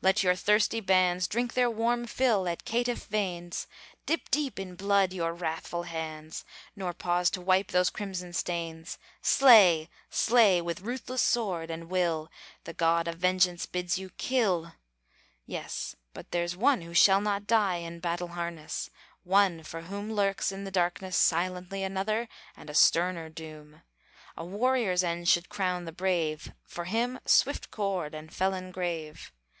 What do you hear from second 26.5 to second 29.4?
For him, swift cord! and felon grave!